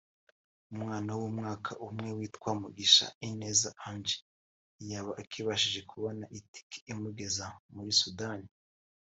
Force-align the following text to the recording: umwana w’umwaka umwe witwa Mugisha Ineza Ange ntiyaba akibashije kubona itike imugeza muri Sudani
umwana 0.73 1.09
w’umwaka 1.19 1.71
umwe 1.87 2.09
witwa 2.17 2.51
Mugisha 2.61 3.05
Ineza 3.27 3.69
Ange 3.87 4.15
ntiyaba 4.75 5.11
akibashije 5.21 5.79
kubona 5.91 6.23
itike 6.39 6.77
imugeza 6.91 7.45
muri 7.73 7.91
Sudani 8.01 8.49